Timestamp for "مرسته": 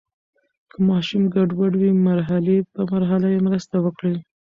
3.47-3.75